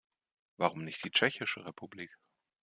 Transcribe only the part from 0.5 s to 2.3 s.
Warum nicht die Tschechische Republik?